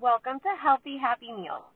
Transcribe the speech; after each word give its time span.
Welcome 0.00 0.38
to 0.46 0.52
Healthy 0.62 0.96
Happy 1.02 1.32
Meals 1.32 1.66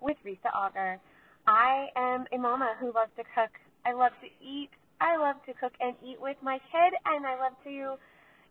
with 0.00 0.16
Risa 0.24 0.54
Auger. 0.54 1.00
I 1.48 1.88
am 1.96 2.26
a 2.32 2.38
mama 2.38 2.74
who 2.78 2.92
loves 2.94 3.10
to 3.16 3.24
cook. 3.34 3.50
I 3.84 3.92
love 3.92 4.12
to 4.22 4.28
eat. 4.38 4.70
I 5.00 5.16
love 5.16 5.42
to 5.46 5.52
cook 5.54 5.72
and 5.80 5.96
eat 5.98 6.20
with 6.20 6.36
my 6.42 6.58
kid, 6.70 6.92
and 7.06 7.26
I 7.26 7.34
love 7.40 7.54
to 7.64 7.96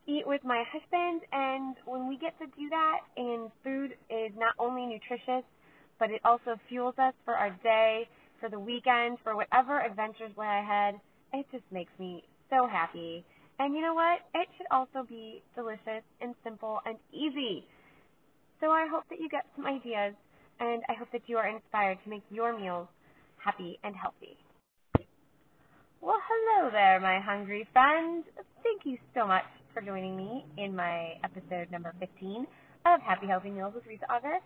eat 0.06 0.28
with 0.28 0.44
my 0.44 0.66
husband. 0.68 1.22
And 1.32 1.78
when 1.86 2.10
we 2.10 2.18
get 2.18 2.38
to 2.40 2.46
do 2.48 2.68
that, 2.72 3.00
and 3.16 3.50
food 3.64 3.96
is 4.10 4.34
not 4.36 4.54
only 4.60 4.86
nutritious, 4.86 5.48
but 5.98 6.12
it 6.12 6.20
also 6.26 6.60
fuels 6.68 6.96
us 6.98 7.14
for 7.24 7.34
our 7.34 7.52
day, 7.64 8.10
for 8.42 8.50
the 8.50 8.60
weekend, 8.60 9.18
for 9.24 9.38
whatever 9.38 9.80
adventures 9.80 10.32
lie 10.36 10.60
ahead, 10.60 11.00
it 11.32 11.46
just 11.54 11.64
makes 11.72 11.94
me 12.00 12.26
so 12.50 12.68
happy. 12.68 13.24
And 13.60 13.76
you 13.76 13.82
know 13.82 13.94
what? 13.94 14.20
It 14.36 14.50
should 14.58 14.68
also 14.72 15.08
be 15.08 15.42
delicious 15.56 16.04
and 16.20 16.36
simple 16.44 16.80
and 16.86 16.98
easy. 17.14 17.64
So 18.62 18.70
I 18.70 18.86
hope 18.86 19.04
that 19.10 19.20
you 19.20 19.28
get 19.28 19.46
some 19.56 19.66
ideas 19.66 20.14
and 20.60 20.84
I 20.88 20.94
hope 20.94 21.10
that 21.14 21.26
you 21.26 21.38
are 21.38 21.50
inspired 21.50 21.98
to 22.04 22.10
make 22.10 22.22
your 22.30 22.58
meals 22.58 22.88
happy 23.44 23.80
and 23.84 23.96
healthy. 23.96 24.38
Well, 26.00 26.22
hello 26.30 26.70
there, 26.72 27.00
my 27.00 27.20
hungry 27.20 27.68
friends. 27.74 28.26
Thank 28.62 28.86
you 28.86 28.98
so 29.16 29.26
much 29.26 29.50
for 29.74 29.82
joining 29.82 30.16
me 30.16 30.46
in 30.58 30.76
my 30.76 31.14
episode 31.24 31.72
number 31.72 31.96
15 32.00 32.46
of 32.86 33.02
Happy 33.02 33.26
Healthy 33.26 33.50
Meals 33.50 33.74
with 33.74 33.84
Risa 33.86 34.06
Auger. 34.14 34.38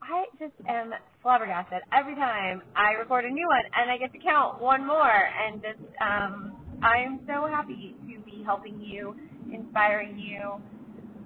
I 0.00 0.24
just 0.38 0.56
am 0.66 0.92
flabbergasted 1.22 1.82
every 1.92 2.14
time 2.14 2.62
I 2.74 2.92
record 2.92 3.26
a 3.26 3.30
new 3.30 3.46
one 3.46 3.64
and 3.76 3.90
I 3.90 3.98
get 3.98 4.10
to 4.14 4.18
count 4.18 4.62
one 4.62 4.86
more 4.86 5.28
and 5.44 5.60
just 5.60 5.84
um 6.00 6.56
I 6.82 7.04
am 7.04 7.20
so 7.26 7.46
happy 7.46 7.94
to 8.08 8.20
be 8.24 8.42
helping 8.42 8.80
you, 8.80 9.14
inspiring 9.52 10.18
you, 10.18 10.56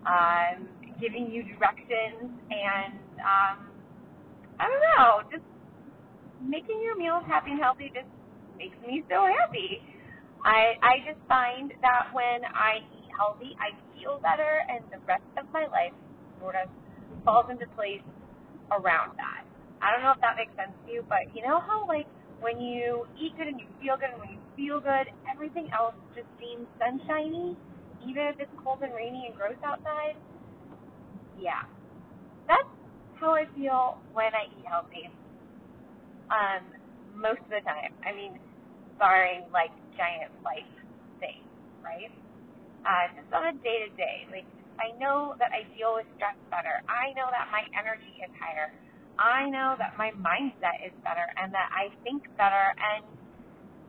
um, 0.04 0.68
giving 1.04 1.28
you 1.30 1.44
directions 1.44 2.32
and 2.48 2.96
um 3.20 3.58
I 4.58 4.64
don't 4.70 4.84
know, 4.96 5.28
just 5.30 5.44
making 6.42 6.80
your 6.82 6.96
meals 6.96 7.24
happy 7.26 7.52
and 7.52 7.60
healthy 7.60 7.90
just 7.94 8.08
makes 8.56 8.76
me 8.86 9.04
so 9.10 9.26
happy. 9.28 9.82
I 10.44 10.76
I 10.82 10.94
just 11.06 11.20
find 11.28 11.72
that 11.82 12.12
when 12.12 12.44
I 12.48 12.84
eat 12.96 13.08
healthy, 13.16 13.56
I 13.60 13.74
feel 13.96 14.20
better, 14.20 14.62
and 14.68 14.84
the 14.92 15.00
rest 15.06 15.26
of 15.40 15.46
my 15.52 15.66
life 15.68 15.94
sort 16.40 16.54
of 16.56 16.68
falls 17.24 17.46
into 17.50 17.66
place 17.74 18.04
around 18.72 19.16
that. 19.16 19.44
I 19.82 19.92
don't 19.92 20.02
know 20.02 20.12
if 20.12 20.20
that 20.20 20.36
makes 20.36 20.54
sense 20.56 20.72
to 20.86 20.92
you, 20.92 21.04
but 21.08 21.28
you 21.34 21.42
know 21.42 21.60
how 21.60 21.86
like 21.88 22.06
when 22.40 22.60
you 22.60 23.06
eat 23.20 23.36
good 23.36 23.48
and 23.48 23.60
you 23.60 23.66
feel 23.80 23.96
good, 23.96 24.12
and 24.12 24.20
when 24.20 24.32
you 24.36 24.42
feel 24.56 24.80
good, 24.80 25.08
everything 25.30 25.68
else 25.72 25.96
just 26.14 26.28
seems 26.40 26.68
sunshiny, 26.78 27.56
even 28.06 28.22
if 28.32 28.40
it's 28.40 28.52
cold 28.62 28.80
and 28.82 28.94
rainy 28.94 29.26
and 29.28 29.34
gross 29.36 29.58
outside. 29.64 30.16
Yeah, 31.40 31.62
that's 32.48 32.68
how 33.20 33.34
I 33.34 33.46
feel 33.56 33.98
when 34.12 34.34
I 34.34 34.46
eat 34.58 34.66
healthy. 34.66 35.10
Um, 36.30 36.62
most 37.14 37.40
of 37.46 37.50
the 37.50 37.62
time. 37.62 37.94
I 38.04 38.12
mean, 38.12 38.38
barring 38.98 39.46
like 39.52 39.70
giant 39.96 40.32
life 40.44 40.68
things, 41.20 41.46
right? 41.84 42.10
Uh, 42.86 43.06
just 43.16 43.30
on 43.34 43.54
a 43.54 43.54
day 43.62 43.86
to 43.86 43.90
day, 43.96 44.26
like 44.30 44.46
I 44.80 44.96
know 44.98 45.34
that 45.38 45.50
I 45.54 45.66
deal 45.76 45.94
with 45.96 46.06
stress 46.16 46.36
better. 46.50 46.82
I 46.90 47.14
know 47.14 47.28
that 47.30 47.48
my 47.52 47.64
energy 47.78 48.18
is 48.22 48.30
higher. 48.38 48.72
I 49.18 49.48
know 49.50 49.76
that 49.78 49.94
my 49.96 50.10
mindset 50.18 50.82
is 50.84 50.92
better 51.04 51.26
and 51.38 51.54
that 51.54 51.70
I 51.70 51.94
think 52.02 52.24
better 52.36 52.74
and 52.76 53.04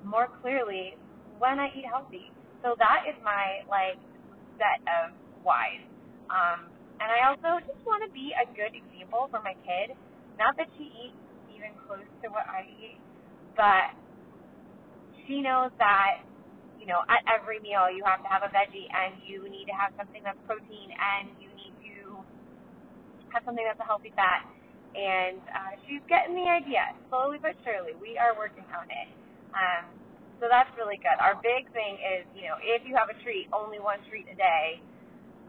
more 0.05 0.29
clearly 0.41 0.95
when 1.39 1.59
I 1.59 1.69
eat 1.75 1.85
healthy. 1.89 2.31
So 2.63 2.75
that 2.79 3.05
is 3.09 3.16
my 3.23 3.66
like 3.69 3.97
set 4.57 4.81
of 4.88 5.13
whys. 5.43 5.83
Um, 6.29 6.69
and 6.99 7.07
I 7.11 7.27
also 7.27 7.59
just 7.67 7.81
want 7.83 8.03
to 8.07 8.11
be 8.15 8.31
a 8.31 8.47
good 8.55 8.71
example 8.71 9.27
for 9.27 9.43
my 9.43 9.55
kid. 9.67 9.95
Not 10.39 10.55
that 10.55 10.71
she 10.79 10.88
eats 10.91 11.19
even 11.51 11.75
close 11.88 12.07
to 12.23 12.27
what 12.31 12.47
I 12.47 12.63
eat, 12.67 12.99
but 13.55 13.91
she 15.27 15.41
knows 15.43 15.71
that, 15.79 16.23
you 16.79 16.88
know, 16.88 17.03
at 17.11 17.23
every 17.28 17.59
meal 17.59 17.91
you 17.91 18.03
have 18.07 18.23
to 18.23 18.29
have 18.31 18.44
a 18.44 18.51
veggie 18.51 18.88
and 18.91 19.19
you 19.23 19.47
need 19.51 19.67
to 19.67 19.75
have 19.75 19.91
something 20.00 20.23
that's 20.23 20.39
protein 20.47 20.91
and 20.95 21.35
you 21.39 21.51
need 21.56 21.75
to 21.83 22.19
have 23.31 23.44
something 23.44 23.63
that's 23.63 23.79
a 23.79 23.88
healthy 23.88 24.16
fat. 24.16 24.47
And 24.95 25.44
uh, 25.51 25.73
she's 25.83 26.03
getting 26.07 26.39
the 26.39 26.47
idea, 26.47 26.95
slowly 27.12 27.35
but 27.44 27.59
surely. 27.67 27.91
We 28.00 28.16
are 28.16 28.31
working 28.39 28.63
on 28.72 28.88
it. 28.88 29.09
Um, 29.51 29.91
so 30.39 30.47
that's 30.47 30.72
really 30.79 31.00
good. 31.03 31.16
Our 31.19 31.35
big 31.44 31.67
thing 31.75 32.00
is, 32.00 32.23
you 32.31 32.47
know, 32.47 32.56
if 32.63 32.88
you 32.88 32.95
have 32.95 33.12
a 33.12 33.17
treat, 33.23 33.51
only 33.51 33.83
one 33.83 34.00
treat 34.07 34.27
a 34.31 34.35
day 34.39 34.79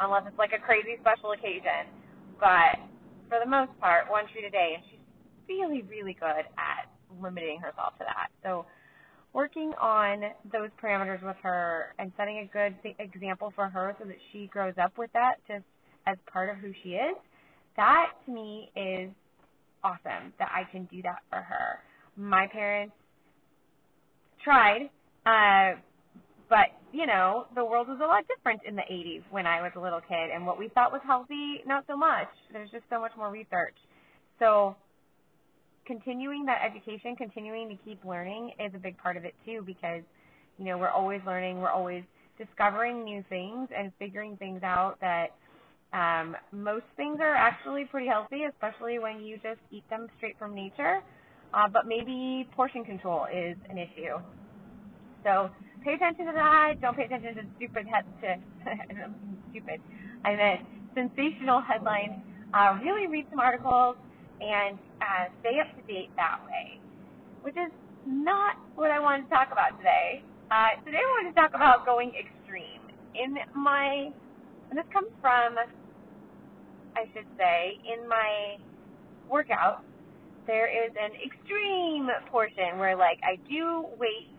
unless 0.01 0.25
it's 0.27 0.39
like 0.39 0.53
a 0.53 0.61
crazy 0.61 0.97
special 1.01 1.33
occasion. 1.33 1.91
But 2.41 2.81
for 3.29 3.39
the 3.43 3.49
most 3.49 3.73
part, 3.81 4.11
one 4.11 4.25
treat 4.33 4.45
a 4.45 4.51
day, 4.51 4.77
and 4.77 4.83
she's 4.91 5.01
really, 5.49 5.83
really 5.83 6.15
good 6.19 6.45
at 6.59 6.91
limiting 7.21 7.61
herself 7.61 7.95
to 7.99 8.05
that. 8.05 8.29
So 8.43 8.67
working 9.33 9.73
on 9.81 10.23
those 10.53 10.71
parameters 10.83 11.23
with 11.23 11.37
her 11.43 11.95
and 11.99 12.13
setting 12.17 12.39
a 12.39 12.53
good 12.53 12.75
example 12.99 13.53
for 13.55 13.69
her 13.69 13.95
so 13.99 14.07
that 14.07 14.17
she 14.33 14.47
grows 14.47 14.75
up 14.83 14.97
with 14.99 15.13
that 15.13 15.35
just 15.47 15.65
as 16.07 16.17
part 16.33 16.49
of 16.51 16.57
who 16.57 16.73
she 16.83 16.91
is, 16.91 17.17
that 17.77 18.13
to 18.25 18.33
me 18.33 18.71
is 18.77 19.11
awesome 19.85 20.33
that 20.39 20.51
I 20.53 20.71
can 20.71 20.85
do 20.85 21.03
that 21.03 21.19
for 21.29 21.41
her. 21.41 21.81
My 22.17 22.47
parents 22.47 22.95
tried, 24.43 24.89
uh, 25.27 25.79
but, 26.49 26.67
you 26.93 27.07
know, 27.07 27.47
the 27.55 27.65
world 27.65 27.89
was 27.89 27.99
a 28.03 28.07
lot 28.07 28.25
different 28.29 28.61
in 28.67 28.77
the 28.77 28.83
80s 28.83 29.23
when 29.31 29.47
I 29.47 29.61
was 29.63 29.73
a 29.77 29.81
little 29.81 30.01
kid, 30.01 30.31
and 30.33 30.47
what 30.47 30.59
we 30.59 30.69
thought 30.69 30.93
was 30.93 31.01
healthy, 31.05 31.63
not 31.67 31.85
so 31.87 31.97
much. 31.97 32.29
There's 32.53 32.71
just 32.71 32.85
so 32.91 33.01
much 33.01 33.13
more 33.17 33.31
research. 33.31 33.75
So, 34.39 34.77
continuing 35.87 36.45
that 36.47 36.61
education, 36.65 37.17
continuing 37.17 37.69
to 37.69 37.77
keep 37.85 38.05
learning 38.05 38.53
is 38.61 38.73
a 38.75 38.79
big 38.79 38.97
part 38.99 39.17
of 39.17 39.25
it 39.25 39.35
too, 39.45 39.63
because, 39.67 40.03
you 40.59 40.65
know, 40.65 40.79
we're 40.79 40.91
always 40.91 41.21
learning, 41.27 41.59
we're 41.59 41.71
always 41.71 42.05
discovering 42.39 43.05
new 43.05 43.25
things 43.29 43.69
and 43.77 43.93
figuring 43.99 44.37
things 44.37 44.63
out 44.63 44.99
that 45.01 45.35
um, 45.93 46.37
most 46.53 46.85
things 46.97 47.19
are 47.21 47.35
actually 47.35 47.85
pretty 47.85 48.07
healthy, 48.07 48.45
especially 48.45 48.99
when 48.99 49.21
you 49.21 49.37
just 49.37 49.61
eat 49.71 49.89
them 49.89 50.09
straight 50.17 50.39
from 50.39 50.55
nature. 50.55 51.01
Uh, 51.55 51.69
but 51.73 51.87
maybe 51.87 52.47
portion 52.55 52.85
control 52.85 53.27
is 53.33 53.57
an 53.71 53.79
issue. 53.79 54.19
So 55.27 55.51
pay 55.83 55.95
attention 55.95 56.27
to 56.27 56.33
that. 56.39 56.79
Don't 56.81 56.97
pay 56.97 57.03
attention 57.05 57.35
to 57.35 57.43
stupid 57.59 57.85
head 57.91 58.07
to 58.23 58.39
stupid. 59.51 59.83
I 60.25 60.37
meant 60.37 60.61
sensational 60.95 61.61
headlines. 61.61 62.23
Uh, 62.55 62.79
really 62.81 63.09
read 63.11 63.27
some 63.31 63.41
articles 63.41 63.97
and 64.41 64.79
uh, 65.03 65.27
stay 65.41 65.59
up 65.59 65.67
to 65.75 65.83
date 65.93 66.11
that 66.15 66.39
way, 66.47 66.79
which 67.43 67.57
is 67.59 67.75
not 68.07 68.55
what 68.77 68.93
I 68.93 69.01
wanted 69.01 69.25
to 69.25 69.31
talk 69.35 69.51
about 69.51 69.77
today. 69.79 70.23
Uh, 70.55 70.79
today 70.87 71.03
I 71.03 71.11
wanted 71.19 71.35
to 71.35 71.41
talk 71.41 71.51
about 71.55 71.85
going 71.85 72.13
extreme. 72.15 72.87
In 73.19 73.35
my, 73.61 74.15
and 74.71 74.79
this 74.79 74.87
comes 74.93 75.11
from, 75.21 75.59
I 76.95 77.03
should 77.13 77.27
say, 77.37 77.81
in 77.83 78.09
my 78.09 78.63
workout, 79.29 79.83
there 80.47 80.71
is 80.71 80.93
an 80.95 81.11
extreme 81.19 82.07
portion 82.31 82.79
where 82.79 82.95
like 82.95 83.19
I 83.25 83.35
do 83.51 83.87
weight 83.99 84.36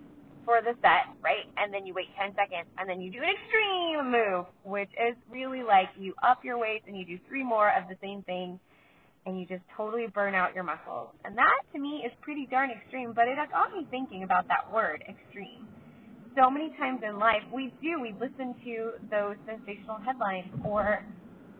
for 0.47 0.63
the 0.63 0.71
set, 0.79 1.11
right? 1.19 1.43
And 1.59 1.73
then 1.75 1.85
you 1.85 1.93
wait 1.93 2.07
10 2.15 2.31
seconds, 2.39 2.71
and 2.79 2.87
then 2.87 3.03
you 3.03 3.11
do 3.11 3.19
an 3.19 3.27
extreme 3.27 4.07
move, 4.07 4.47
which 4.63 4.89
is 4.95 5.19
really 5.29 5.61
like 5.61 5.91
you 5.99 6.15
up 6.23 6.39
your 6.47 6.57
weights 6.57 6.85
and 6.87 6.95
you 6.95 7.03
do 7.03 7.19
three 7.27 7.43
more 7.43 7.67
of 7.75 7.89
the 7.91 7.99
same 8.01 8.23
thing, 8.23 8.57
and 9.25 9.37
you 9.37 9.45
just 9.45 9.67
totally 9.75 10.07
burn 10.07 10.33
out 10.33 10.55
your 10.55 10.63
muscles. 10.63 11.11
And 11.25 11.37
that 11.37 11.59
to 11.73 11.79
me 11.79 12.07
is 12.07 12.13
pretty 12.21 12.47
darn 12.49 12.71
extreme, 12.71 13.11
but 13.11 13.27
it 13.27 13.35
got 13.51 13.75
me 13.75 13.85
thinking 13.91 14.23
about 14.23 14.47
that 14.47 14.71
word, 14.71 15.03
extreme. 15.03 15.67
So 16.39 16.49
many 16.49 16.71
times 16.79 17.01
in 17.03 17.19
life, 17.19 17.43
we 17.51 17.73
do, 17.83 17.99
we 17.99 18.15
listen 18.15 18.55
to 18.63 18.95
those 19.11 19.35
sensational 19.43 19.99
headlines, 19.99 20.47
or 20.63 21.03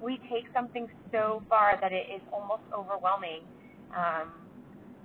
we 0.01 0.15
take 0.31 0.47
something 0.55 0.87
so 1.11 1.43
far 1.49 1.77
that 1.81 1.91
it 1.91 2.07
is 2.07 2.21
almost 2.31 2.63
overwhelming. 2.71 3.43
Um, 3.91 4.31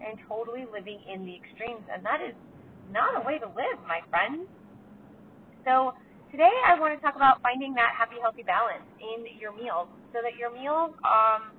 and 0.03 0.19
totally 0.27 0.67
living 0.67 0.99
in 1.06 1.25
the 1.25 1.31
extremes, 1.31 1.87
and 1.87 2.05
that 2.05 2.19
is 2.19 2.35
not 2.90 3.23
a 3.23 3.26
way 3.26 3.38
to 3.38 3.46
live, 3.46 3.79
my 3.87 4.00
friends. 4.11 4.49
So 5.64 5.94
today 6.31 6.50
I 6.67 6.79
want 6.81 6.96
to 6.96 7.00
talk 7.00 7.14
about 7.17 7.43
finding 7.43 7.75
that 7.75 7.94
happy, 7.96 8.17
healthy 8.20 8.43
balance 8.43 8.87
in 8.99 9.26
your 9.38 9.52
meals 9.55 9.88
so 10.12 10.19
that 10.23 10.37
your 10.38 10.50
meals 10.50 10.90
um, 11.06 11.55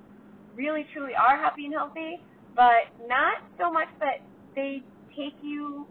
really, 0.54 0.86
truly 0.92 1.14
are 1.14 1.36
happy 1.36 1.64
and 1.64 1.74
healthy, 1.74 2.20
but 2.54 2.90
not 3.08 3.42
so 3.58 3.72
much 3.72 3.88
that 4.00 4.20
they 4.54 4.82
take 5.16 5.34
you 5.42 5.86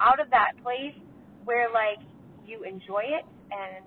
out 0.00 0.20
of 0.20 0.30
that 0.30 0.52
place 0.62 0.94
where, 1.44 1.68
like, 1.70 1.98
you 2.46 2.64
enjoy 2.64 3.02
it 3.04 3.24
and 3.52 3.84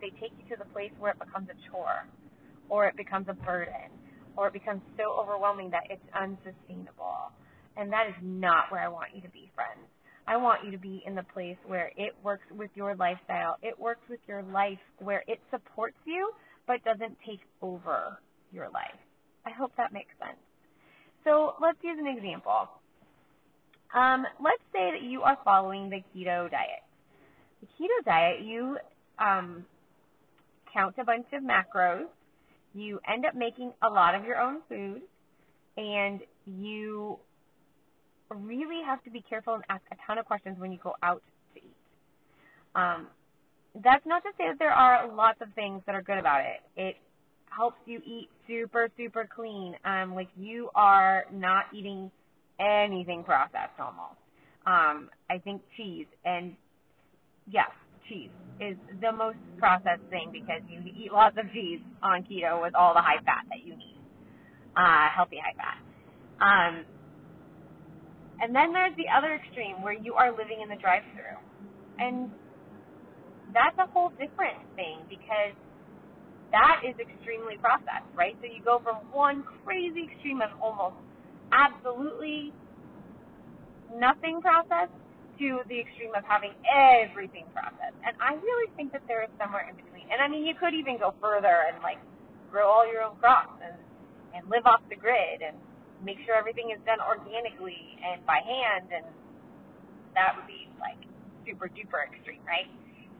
they 0.00 0.10
take 0.20 0.32
you 0.38 0.44
to 0.48 0.56
the 0.56 0.68
place 0.72 0.90
where 0.98 1.12
it 1.12 1.18
becomes 1.18 1.48
a 1.50 1.56
chore 1.70 2.06
or 2.68 2.86
it 2.86 2.96
becomes 2.96 3.26
a 3.28 3.34
burden 3.34 3.90
or 4.36 4.46
it 4.46 4.52
becomes 4.52 4.80
so 4.96 5.18
overwhelming 5.18 5.70
that 5.70 5.84
it's 5.90 6.04
unsustainable. 6.14 7.32
And 7.76 7.92
that 7.92 8.06
is 8.08 8.14
not 8.22 8.70
where 8.70 8.80
I 8.80 8.88
want 8.88 9.14
you 9.14 9.20
to 9.22 9.28
be, 9.28 9.50
friends. 9.54 9.88
I 10.30 10.36
want 10.36 10.64
you 10.64 10.70
to 10.70 10.78
be 10.78 11.02
in 11.04 11.16
the 11.16 11.24
place 11.34 11.56
where 11.66 11.90
it 11.96 12.14
works 12.22 12.44
with 12.56 12.70
your 12.76 12.94
lifestyle. 12.94 13.56
It 13.62 13.76
works 13.76 14.02
with 14.08 14.20
your 14.28 14.44
life, 14.44 14.78
where 15.00 15.24
it 15.26 15.40
supports 15.50 15.96
you 16.04 16.30
but 16.68 16.84
doesn't 16.84 17.16
take 17.26 17.40
over 17.60 18.16
your 18.52 18.66
life. 18.66 18.94
I 19.44 19.50
hope 19.50 19.72
that 19.76 19.92
makes 19.92 20.12
sense. 20.20 20.38
So 21.24 21.54
let's 21.60 21.78
use 21.82 21.98
an 21.98 22.06
example. 22.06 22.68
Um, 23.92 24.24
let's 24.40 24.62
say 24.72 24.92
that 24.92 25.02
you 25.02 25.22
are 25.22 25.36
following 25.44 25.90
the 25.90 25.96
keto 26.14 26.48
diet. 26.48 26.84
The 27.60 27.66
keto 27.66 28.04
diet, 28.04 28.42
you 28.44 28.78
um, 29.18 29.64
count 30.72 30.94
a 31.00 31.04
bunch 31.04 31.26
of 31.32 31.42
macros, 31.42 32.06
you 32.72 33.00
end 33.12 33.26
up 33.26 33.34
making 33.34 33.72
a 33.82 33.88
lot 33.88 34.14
of 34.14 34.24
your 34.24 34.40
own 34.40 34.58
food, 34.68 35.02
and 35.76 36.20
you 36.46 37.18
really 38.34 38.82
have 38.84 39.02
to 39.04 39.10
be 39.10 39.22
careful 39.22 39.54
and 39.54 39.64
ask 39.68 39.82
a 39.92 39.96
ton 40.06 40.18
of 40.18 40.24
questions 40.24 40.58
when 40.58 40.72
you 40.72 40.78
go 40.82 40.94
out 41.02 41.22
to 41.54 41.60
eat. 41.60 41.76
Um, 42.74 43.08
that's 43.82 44.04
not 44.06 44.22
to 44.22 44.30
say 44.36 44.48
that 44.48 44.58
there 44.58 44.72
are 44.72 45.12
lots 45.14 45.40
of 45.40 45.48
things 45.54 45.82
that 45.86 45.94
are 45.94 46.02
good 46.02 46.18
about 46.18 46.40
it. 46.40 46.60
It 46.76 46.96
helps 47.46 47.78
you 47.86 48.00
eat 48.06 48.28
super, 48.46 48.88
super 48.96 49.28
clean. 49.34 49.74
Um, 49.84 50.14
like 50.14 50.28
you 50.36 50.70
are 50.74 51.24
not 51.32 51.64
eating 51.74 52.10
anything 52.58 53.24
processed 53.24 53.78
almost. 53.78 54.18
Um, 54.66 55.08
I 55.30 55.38
think 55.38 55.62
cheese 55.76 56.06
and 56.24 56.54
yes, 57.50 57.70
cheese 58.08 58.30
is 58.60 58.76
the 59.00 59.12
most 59.12 59.38
processed 59.58 60.02
thing 60.10 60.30
because 60.32 60.60
you 60.68 60.80
eat 60.96 61.12
lots 61.12 61.36
of 61.38 61.50
cheese 61.52 61.80
on 62.02 62.22
keto 62.24 62.60
with 62.60 62.74
all 62.74 62.92
the 62.92 63.00
high 63.00 63.22
fat 63.24 63.44
that 63.48 63.64
you 63.64 63.74
need, 63.76 63.96
uh, 64.76 65.08
healthy 65.14 65.38
high 65.38 65.56
fat. 65.56 65.78
Um, 66.40 66.84
and 68.40 68.54
then 68.54 68.72
there's 68.72 68.96
the 68.96 69.06
other 69.08 69.34
extreme 69.34 69.82
where 69.82 69.92
you 69.92 70.14
are 70.14 70.30
living 70.30 70.60
in 70.62 70.68
the 70.68 70.76
drive-through, 70.76 71.38
and 71.98 72.30
that's 73.52 73.76
a 73.78 73.86
whole 73.90 74.10
different 74.16 74.58
thing 74.76 75.00
because 75.08 75.54
that 76.52 76.82
is 76.86 76.94
extremely 76.98 77.56
processed, 77.58 78.10
right? 78.14 78.36
So 78.40 78.46
you 78.46 78.62
go 78.64 78.80
from 78.82 78.96
one 79.12 79.44
crazy 79.64 80.10
extreme 80.10 80.40
of 80.42 80.50
almost 80.60 80.96
absolutely 81.52 82.52
nothing 83.94 84.40
processed 84.40 84.94
to 85.38 85.62
the 85.68 85.78
extreme 85.80 86.14
of 86.14 86.24
having 86.24 86.52
everything 86.68 87.44
processed. 87.54 87.96
And 88.06 88.14
I 88.20 88.34
really 88.34 88.68
think 88.76 88.92
that 88.92 89.02
there 89.08 89.22
is 89.22 89.30
somewhere 89.38 89.66
in 89.68 89.74
between. 89.74 90.06
And 90.12 90.20
I 90.20 90.28
mean, 90.28 90.44
you 90.44 90.54
could 90.54 90.74
even 90.74 90.98
go 90.98 91.14
further 91.20 91.70
and 91.70 91.82
like 91.82 91.98
grow 92.50 92.68
all 92.68 92.86
your 92.86 93.02
own 93.02 93.16
crops 93.16 93.56
and 93.64 93.74
and 94.34 94.48
live 94.48 94.66
off 94.66 94.80
the 94.88 94.96
grid 94.96 95.42
and 95.42 95.56
make 96.04 96.18
sure 96.24 96.34
everything 96.34 96.70
is 96.74 96.80
done 96.86 96.98
organically 97.00 97.98
and 98.04 98.24
by 98.26 98.40
hand 98.44 98.88
and 98.94 99.04
that 100.14 100.34
would 100.36 100.46
be 100.46 100.68
like 100.80 100.98
super 101.46 101.68
duper 101.68 102.02
extreme, 102.10 102.40
right? 102.46 102.68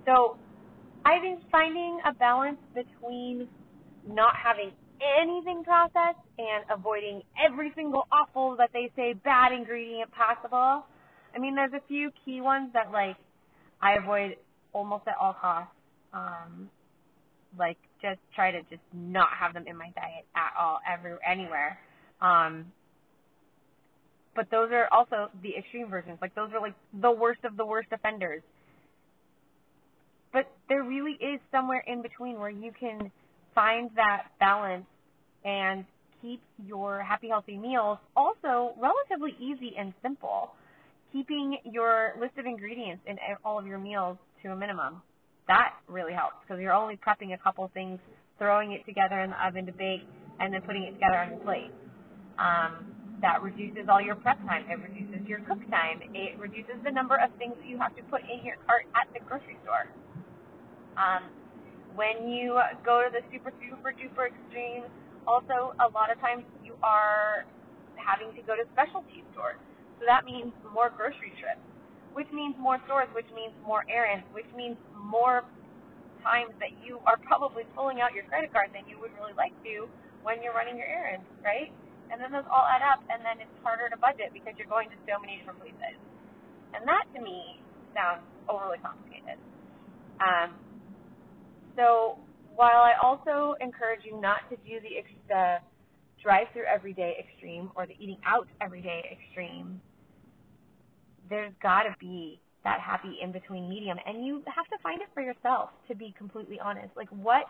So 0.07 0.37
I 1.05 1.21
think 1.21 1.41
finding 1.51 2.01
a 2.05 2.13
balance 2.13 2.59
between 2.75 3.49
not 4.09 4.35
having 4.37 4.73
anything 5.01 5.65
processed 5.65 6.25
and 6.39 6.65
avoiding 6.71 7.23
every 7.39 7.73
single 7.75 8.07
awful 8.13 8.57
that 8.57 8.71
they 8.73 8.91
say 8.97 9.15
bad 9.15 9.53
ingredient 9.53 10.11
possible 10.13 10.85
I 11.35 11.39
mean, 11.39 11.55
there's 11.55 11.73
a 11.73 11.83
few 11.89 12.11
key 12.25 12.41
ones 12.41 12.71
that 12.75 12.91
like 12.93 13.17
I 13.81 13.95
avoid 13.95 14.37
almost 14.73 15.07
at 15.07 15.15
all 15.21 15.35
costs. 15.35 15.73
Um, 16.13 16.71
like 17.59 17.79
just 18.03 18.19
try 18.35 18.51
to 18.51 18.61
just 18.63 18.83
not 18.93 19.29
have 19.39 19.55
them 19.55 19.65
in 19.67 19.77
my 19.77 19.91
diet 19.95 20.27
at 20.35 20.53
all, 20.59 20.79
ever, 20.91 21.19
anywhere. 21.29 21.79
Um, 22.21 22.67
but 24.35 24.51
those 24.51 24.71
are 24.73 24.89
also 24.93 25.29
the 25.43 25.57
extreme 25.57 25.89
versions. 25.89 26.19
Like 26.21 26.35
those 26.35 26.51
are 26.55 26.61
like 26.61 26.75
the 27.01 27.11
worst 27.11 27.41
of 27.45 27.57
the 27.57 27.65
worst 27.67 27.89
offenders. 27.93 28.43
But 30.33 30.47
there 30.69 30.85
really 30.85 31.13
is 31.21 31.41
somewhere 31.51 31.83
in 31.87 32.03
between 32.03 32.39
where 32.39 32.51
you 32.51 32.73
can 32.79 33.11
find 33.55 33.91
that 33.97 34.27
balance 34.39 34.87
and 35.45 35.85
keep 36.23 36.41
your 36.65 37.03
happy, 37.03 37.29
healthy 37.29 37.57
meals 37.57 37.99
also 38.15 38.75
relatively 38.79 39.35
easy 39.41 39.73
and 39.77 39.93
simple 40.03 40.53
keeping 41.13 41.59
your 41.65 42.15
list 42.21 42.39
of 42.39 42.47
ingredients 42.47 43.03
in 43.07 43.17
all 43.45 43.59
of 43.59 43.67
your 43.67 43.79
meals 43.79 44.17
to 44.43 44.53
a 44.53 44.57
minimum. 44.57 45.03
That 45.49 45.75
really 45.89 46.13
helps 46.13 46.37
because 46.43 46.61
you're 46.61 46.73
only 46.73 46.97
prepping 46.97 47.35
a 47.35 47.39
couple 47.39 47.69
things, 47.75 47.99
throwing 48.39 48.73
it 48.73 48.87
together 48.87 49.21
in 49.21 49.31
the 49.31 49.47
oven 49.47 49.67
to 49.67 49.73
bake, 49.73 50.07
and 50.39 50.55
then 50.55 50.63
putting 50.63 50.85
it 50.85 50.93
together 50.93 51.19
on 51.19 51.31
your 51.31 51.41
plate. 51.41 51.71
Um, 52.41 52.89
that 53.21 53.43
reduces 53.43 53.85
all 53.93 54.01
your 54.01 54.17
prep 54.17 54.41
time. 54.49 54.65
It 54.65 54.81
reduces 54.81 55.29
your 55.29 55.41
cook 55.45 55.61
time. 55.69 56.01
It 56.17 56.41
reduces 56.41 56.81
the 56.83 56.91
number 56.91 57.21
of 57.21 57.29
things 57.37 57.53
that 57.61 57.69
you 57.69 57.77
have 57.77 57.95
to 57.97 58.03
put 58.09 58.23
in 58.25 58.41
your 58.43 58.57
cart 58.65 58.89
at 58.97 59.13
the 59.13 59.21
grocery 59.29 59.61
store. 59.63 59.93
Um, 60.97 61.29
when 61.95 62.33
you 62.33 62.57
go 62.81 63.05
to 63.05 63.13
the 63.13 63.21
super, 63.29 63.53
super 63.61 63.93
duper 63.93 64.33
extreme, 64.33 64.89
also 65.29 65.77
a 65.85 65.89
lot 65.93 66.09
of 66.09 66.17
times 66.25 66.49
you 66.65 66.73
are 66.83 67.45
having 68.01 68.33
to 68.33 68.43
go 68.49 68.57
to 68.57 68.65
specialty 68.73 69.21
stores 69.37 69.61
so 70.01 70.09
that 70.09 70.25
means 70.25 70.51
more 70.73 70.89
grocery 70.89 71.37
trips, 71.37 71.61
which 72.17 72.27
means 72.33 72.57
more 72.57 72.81
stores, 72.89 73.07
which 73.13 73.29
means 73.37 73.53
more 73.69 73.85
errands, 73.93 74.25
which 74.33 74.49
means 74.57 74.81
more 74.97 75.45
times 76.25 76.57
that 76.59 76.73
you 76.81 76.99
are 77.05 77.21
probably 77.21 77.65
pulling 77.77 78.01
out 78.01 78.17
your 78.17 78.25
credit 78.25 78.53
card 78.53 78.73
than 78.73 78.89
you 78.89 78.97
would 78.99 79.13
really 79.21 79.37
like 79.37 79.53
to 79.63 79.85
when 80.25 80.41
you're 80.43 80.57
running 80.57 80.81
your 80.81 80.89
errands, 80.89 81.25
right? 81.45 81.69
And 82.11 82.19
then 82.19 82.35
those 82.35 82.47
all 82.51 82.67
add 82.67 82.83
up, 82.83 83.01
and 83.07 83.23
then 83.23 83.39
it's 83.39 83.57
harder 83.63 83.89
to 83.89 83.97
budget 83.97 84.35
because 84.35 84.59
you're 84.59 84.71
going 84.71 84.91
to 84.91 84.99
so 85.07 85.17
many 85.23 85.39
different 85.39 85.63
places. 85.63 85.97
And 86.75 86.83
that 86.87 87.07
to 87.15 87.23
me 87.23 87.63
sounds 87.95 88.27
overly 88.51 88.79
complicated. 88.83 89.39
Um, 90.19 90.59
so 91.79 92.19
while 92.55 92.83
I 92.83 92.99
also 93.01 93.55
encourage 93.61 94.03
you 94.05 94.21
not 94.21 94.43
to 94.51 94.57
do 94.67 94.83
the, 94.83 95.07
the 95.29 95.45
drive-through 96.23 96.67
everyday 96.67 97.17
extreme 97.19 97.71
or 97.75 97.87
the 97.87 97.95
eating 97.99 98.19
out 98.27 98.47
everyday 98.61 99.17
extreme, 99.17 99.81
there's 101.31 101.53
got 101.63 101.85
to 101.85 101.95
be 101.99 102.41
that 102.65 102.81
happy 102.81 103.17
in 103.23 103.33
between 103.33 103.69
medium 103.69 103.97
and 104.07 104.27
you 104.27 104.43
have 104.45 104.67
to 104.67 104.77
find 104.83 105.01
it 105.01 105.09
for 105.15 105.23
yourself 105.23 105.71
to 105.89 105.95
be 105.95 106.15
completely 106.19 106.59
honest 106.61 106.89
like 106.97 107.09
what 107.09 107.45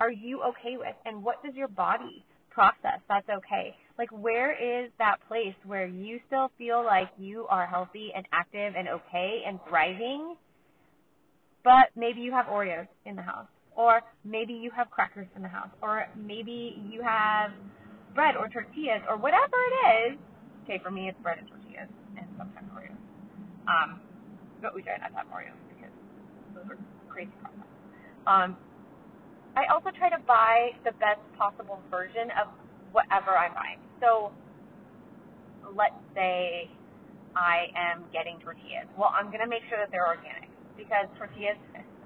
are 0.00 0.10
you 0.10 0.42
okay 0.42 0.76
with 0.78 0.94
and 1.04 1.22
what 1.22 1.42
does 1.44 1.54
your 1.54 1.68
body 1.68 2.24
process 2.50 3.00
that's 3.08 3.28
okay 3.28 3.76
like 3.98 4.10
where 4.10 4.52
is 4.52 4.90
that 4.98 5.16
place 5.28 5.54
where 5.66 5.86
you 5.86 6.20
still 6.26 6.50
feel 6.58 6.84
like 6.84 7.08
you 7.18 7.46
are 7.48 7.66
healthy 7.66 8.10
and 8.14 8.26
active 8.32 8.74
and 8.76 8.88
okay 8.88 9.42
and 9.46 9.58
thriving 9.68 10.36
but 11.64 11.88
maybe 11.96 12.20
you 12.20 12.32
have 12.32 12.46
oreos 12.46 12.88
in 13.06 13.16
the 13.16 13.22
house 13.22 13.48
or 13.76 14.00
maybe 14.24 14.52
you 14.52 14.70
have 14.70 14.90
crackers 14.90 15.28
in 15.36 15.42
the 15.42 15.48
house 15.48 15.70
or 15.82 16.06
maybe 16.16 16.82
you 16.90 17.02
have 17.02 17.50
bread 18.14 18.36
or 18.36 18.48
tortillas 18.48 19.02
or 19.08 19.16
whatever 19.16 19.56
it 19.70 20.12
is 20.12 20.18
okay 20.64 20.80
for 20.82 20.90
me 20.90 21.08
it's 21.08 21.18
bread 21.22 21.38
and 21.38 21.48
tortillas 21.48 21.88
and 22.16 22.26
sometimes 22.38 22.68
oreos 22.76 22.98
um, 23.68 24.00
but 24.60 24.74
we 24.74 24.82
try 24.82 24.96
not 25.00 25.12
to 25.12 25.16
have 25.20 25.28
Oreos 25.32 25.56
because 25.68 25.92
those 26.56 26.68
are 26.72 26.78
crazy 27.08 27.32
products. 27.40 27.68
Um, 28.26 28.56
I 29.56 29.68
also 29.72 29.92
try 29.94 30.10
to 30.10 30.20
buy 30.26 30.72
the 30.84 30.92
best 30.98 31.22
possible 31.38 31.78
version 31.90 32.32
of 32.40 32.48
whatever 32.94 33.34
I'm 33.34 33.52
buying. 33.52 33.82
So 33.98 34.30
let's 35.74 35.98
say 36.14 36.70
I 37.34 37.74
am 37.74 38.06
getting 38.14 38.38
tortillas. 38.38 38.86
Well, 38.94 39.10
I'm 39.10 39.34
going 39.34 39.42
to 39.42 39.50
make 39.50 39.66
sure 39.66 39.76
that 39.82 39.90
they're 39.90 40.06
organic 40.06 40.48
because 40.78 41.10
tortillas, 41.18 41.58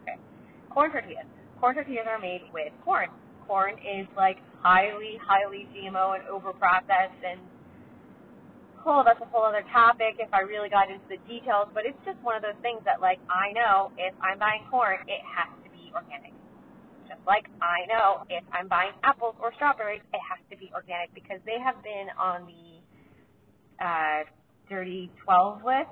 okay, 0.02 0.16
corn 0.73 0.90
tortillas. 0.90 1.28
Corn 1.61 1.76
tortillas 1.76 2.09
are 2.09 2.18
made 2.18 2.49
with 2.57 2.73
corn. 2.85 3.12
Corn 3.45 3.76
is 3.85 4.09
like 4.16 4.40
highly, 4.64 5.21
highly 5.21 5.68
GMO 5.76 6.16
and 6.16 6.25
over 6.33 6.57
processed 6.57 7.21
and 7.21 7.40
oh, 8.88 9.02
that's 9.04 9.21
a 9.21 9.28
whole 9.28 9.45
other 9.45 9.64
topic 9.73 10.16
if 10.18 10.33
I 10.33 10.40
really 10.40 10.73
got 10.73 10.88
into 10.88 11.04
the 11.12 11.21
details, 11.28 11.68
but 11.75 11.85
it's 11.85 11.99
just 12.09 12.16
one 12.25 12.37
of 12.37 12.42
those 12.42 12.57
things 12.64 12.80
that, 12.88 13.04
like, 13.04 13.21
I 13.28 13.52
know 13.52 13.92
if 13.99 14.14
I'm 14.25 14.38
buying 14.38 14.64
corn, 14.71 15.04
it 15.04 15.21
has 15.28 15.52
to 15.64 15.68
be 15.68 15.92
organic. 15.92 16.33
Just 17.08 17.20
like 17.26 17.46
I 17.60 17.86
know 17.86 18.24
if 18.28 18.44
I'm 18.52 18.68
buying 18.68 18.92
apples 19.02 19.34
or 19.40 19.52
strawberries, 19.54 20.02
it 20.12 20.20
has 20.20 20.38
to 20.50 20.56
be 20.56 20.70
organic 20.74 21.14
because 21.14 21.40
they 21.46 21.58
have 21.58 21.82
been 21.82 22.08
on 22.18 22.46
the 22.46 23.84
uh, 23.84 24.24
Dirty 24.68 25.10
12 25.24 25.64
list 25.64 25.88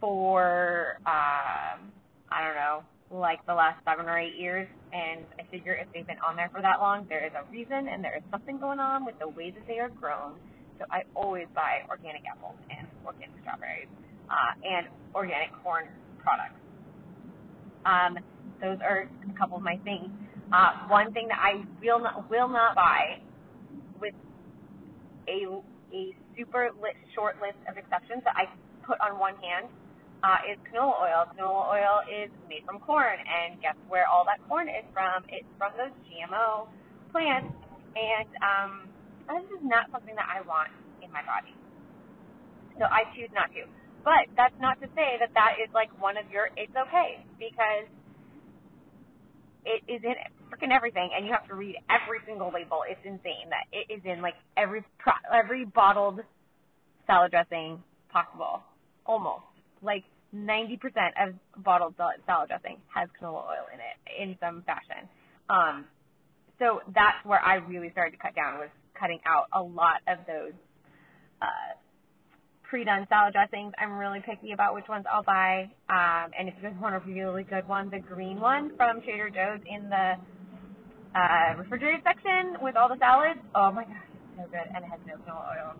for, 0.00 0.98
um, 1.06 1.88
I 2.28 2.44
don't 2.44 2.56
know, 2.56 2.82
like 3.10 3.44
the 3.46 3.54
last 3.54 3.82
seven 3.84 4.06
or 4.06 4.18
eight 4.18 4.36
years. 4.36 4.68
And 4.92 5.24
I 5.40 5.44
figure 5.50 5.72
if 5.72 5.88
they've 5.94 6.06
been 6.06 6.20
on 6.26 6.36
there 6.36 6.50
for 6.52 6.60
that 6.60 6.80
long, 6.80 7.06
there 7.08 7.24
is 7.24 7.32
a 7.32 7.50
reason 7.50 7.88
and 7.88 8.04
there 8.04 8.16
is 8.16 8.22
something 8.30 8.58
going 8.58 8.80
on 8.80 9.06
with 9.06 9.18
the 9.18 9.28
way 9.28 9.50
that 9.50 9.66
they 9.66 9.78
are 9.78 9.88
grown 9.88 10.34
so 10.78 10.84
I 10.90 11.02
always 11.14 11.46
buy 11.54 11.82
organic 11.88 12.22
apples 12.26 12.56
and 12.70 12.86
organic 13.04 13.32
strawberries 13.40 13.88
uh, 14.28 14.52
and 14.64 14.86
organic 15.14 15.50
corn 15.62 15.88
products. 16.18 16.60
Um, 17.84 18.18
those 18.60 18.78
are 18.82 19.08
a 19.08 19.38
couple 19.38 19.56
of 19.56 19.62
my 19.62 19.76
things. 19.84 20.10
Uh, 20.52 20.86
one 20.88 21.12
thing 21.12 21.28
that 21.28 21.38
I 21.42 21.64
will 21.82 21.98
not 21.98 22.30
will 22.30 22.48
not 22.48 22.74
buy 22.74 23.18
with 24.00 24.14
a 25.28 25.46
a 25.92 26.14
super 26.36 26.70
lit, 26.82 26.94
short 27.14 27.36
list 27.40 27.58
of 27.68 27.76
exceptions 27.76 28.22
that 28.24 28.34
I 28.36 28.46
put 28.84 29.00
on 29.00 29.18
one 29.18 29.34
hand 29.42 29.66
uh, 30.22 30.40
is 30.46 30.58
canola 30.70 31.02
oil. 31.02 31.22
Canola 31.34 31.64
oil 31.72 31.96
is 32.08 32.30
made 32.48 32.64
from 32.64 32.78
corn, 32.80 33.18
and 33.18 33.60
guess 33.60 33.76
where 33.88 34.06
all 34.06 34.24
that 34.26 34.40
corn 34.48 34.68
is 34.68 34.84
from? 34.92 35.24
It's 35.28 35.48
from 35.58 35.72
those 35.76 35.94
GMO 36.06 36.68
plants. 37.12 37.52
And 37.96 38.28
um, 38.44 38.72
as 39.30 39.42
not 39.64 39.88
something 39.90 40.14
that 40.14 40.28
I 40.28 40.44
want 40.46 40.70
in 41.02 41.10
my 41.10 41.24
body. 41.24 41.52
So 42.78 42.84
I 42.86 43.08
choose 43.16 43.32
not 43.32 43.48
to. 43.56 43.64
But 44.04 44.30
that's 44.38 44.54
not 44.60 44.78
to 44.84 44.88
say 44.94 45.18
that 45.18 45.34
that 45.34 45.58
is 45.58 45.72
like 45.74 45.90
one 45.98 46.14
of 46.14 46.28
your, 46.30 46.52
it's 46.54 46.74
okay 46.76 47.24
because 47.40 47.90
it 49.66 49.82
is 49.90 50.00
in 50.04 50.14
freaking 50.48 50.72
everything 50.72 51.10
and 51.14 51.26
you 51.26 51.32
have 51.32 51.46
to 51.48 51.54
read 51.54 51.74
every 51.90 52.20
single 52.24 52.52
label. 52.54 52.82
It's 52.88 53.00
insane 53.04 53.50
that 53.50 53.66
it 53.74 53.92
is 53.92 54.00
in 54.04 54.22
like 54.22 54.38
every, 54.56 54.84
every 55.34 55.64
bottled 55.66 56.20
salad 57.06 57.32
dressing 57.32 57.82
possible. 58.08 58.62
Almost. 59.04 59.44
Like 59.82 60.04
90% 60.34 60.78
of 61.20 61.34
bottled 61.62 61.94
salad 61.98 62.48
dressing 62.48 62.78
has 62.94 63.08
canola 63.20 63.42
oil 63.50 63.66
in 63.74 63.80
it 63.82 63.96
in 64.22 64.38
some 64.40 64.62
fashion. 64.62 65.08
Um, 65.50 65.84
so 66.58 66.80
that's 66.94 67.18
where 67.24 67.42
I 67.42 67.56
really 67.56 67.90
started 67.90 68.16
to 68.16 68.22
cut 68.22 68.34
down 68.34 68.58
was 68.58 68.70
cutting 68.98 69.20
out 69.26 69.46
a 69.52 69.62
lot 69.62 70.00
of 70.08 70.18
those 70.26 70.54
uh, 71.42 71.76
pre-done 72.68 73.06
salad 73.08 73.32
dressings. 73.32 73.72
I'm 73.78 73.96
really 73.96 74.20
picky 74.20 74.52
about 74.52 74.74
which 74.74 74.88
ones 74.88 75.04
I'll 75.10 75.22
buy. 75.22 75.70
Um, 75.88 76.30
and 76.38 76.48
if 76.48 76.54
guys 76.62 76.74
want 76.80 76.94
a 76.94 77.00
really 77.06 77.44
good 77.44 77.66
one, 77.68 77.90
the 77.90 78.00
green 78.00 78.40
one 78.40 78.72
from 78.76 79.00
Trader 79.02 79.30
Joe's 79.30 79.62
in 79.66 79.88
the 79.88 80.14
uh, 81.14 81.56
refrigerated 81.58 82.02
section 82.02 82.58
with 82.60 82.76
all 82.76 82.88
the 82.88 82.98
salads. 82.98 83.40
Oh 83.54 83.70
my 83.70 83.84
gosh, 83.84 84.10
it's 84.12 84.36
so 84.36 84.44
good, 84.50 84.66
and 84.74 84.84
it 84.84 84.90
has 84.90 85.00
no 85.06 85.14
canola 85.24 85.46
oil. 85.54 85.72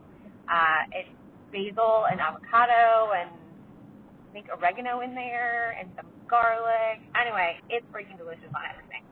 Uh, 0.49 0.83
it's 0.93 1.11
basil 1.52 2.07
and 2.11 2.21
avocado 2.21 3.12
and 3.14 3.31
I 3.31 4.33
think 4.33 4.47
oregano 4.52 5.00
in 5.00 5.14
there 5.14 5.76
and 5.78 5.88
some 5.97 6.07
garlic. 6.28 7.00
Anyway, 7.19 7.59
it's 7.71 7.87
freaking 7.93 8.19
delicious 8.19 8.50
on 8.55 8.62
everything. 8.71 9.02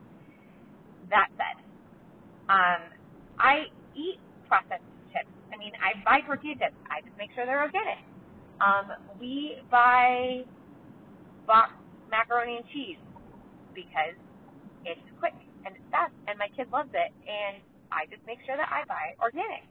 That 1.09 1.27
said, 1.37 1.57
um, 2.49 2.81
I 3.39 3.65
eat 3.95 4.19
processed 4.47 4.83
mean, 5.65 5.73
I 5.81 5.97
buy 6.05 6.21
tortilla 6.21 6.55
chips. 6.61 6.77
I 6.93 7.01
just 7.01 7.17
make 7.17 7.33
sure 7.33 7.45
they're 7.45 7.65
organic. 7.65 8.05
Um, 8.61 8.93
we 9.19 9.57
buy 9.73 10.45
box 11.49 11.73
macaroni 12.09 12.61
and 12.61 12.65
cheese 12.69 13.01
because 13.73 14.13
it's 14.85 15.01
quick 15.19 15.33
and 15.65 15.73
it's 15.73 15.89
fast, 15.89 16.13
and 16.29 16.37
my 16.37 16.47
kid 16.53 16.69
loves 16.71 16.93
it. 16.93 17.09
And 17.25 17.65
I 17.89 18.05
just 18.13 18.21
make 18.29 18.39
sure 18.45 18.55
that 18.55 18.69
I 18.69 18.85
buy 18.85 19.17
organic 19.17 19.65